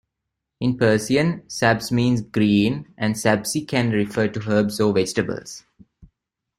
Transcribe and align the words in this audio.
In 0.59 0.77
Persian, 0.77 1.43
sabz 1.47 1.91
means 1.91 2.21
green, 2.23 2.91
and 2.97 3.13
sabzi 3.13 3.67
can 3.67 3.91
refer 3.91 4.27
to 4.29 4.49
herbs 4.51 4.79
or 4.81 4.91
vegetables. 4.93 5.63